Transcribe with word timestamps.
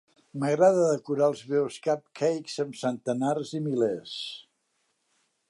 M'agrada 0.43 0.85
decorar 0.93 1.27
els 1.31 1.43
meus 1.51 1.77
cupcackes 1.89 2.57
amb 2.65 2.81
centenars 2.81 3.53
i 3.61 3.63
milers 3.69 4.19